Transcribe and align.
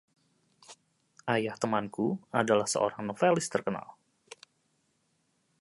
Ayah 1.33 1.53
temanku 1.61 2.07
adalah 2.41 2.65
seorang 2.73 3.03
novelis 3.13 3.45
terkenal. 3.53 3.87